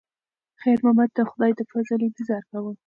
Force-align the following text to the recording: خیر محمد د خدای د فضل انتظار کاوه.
خیر 0.61 0.77
محمد 0.83 1.09
د 1.13 1.19
خدای 1.29 1.51
د 1.55 1.61
فضل 1.71 1.99
انتظار 2.07 2.41
کاوه. 2.51 2.71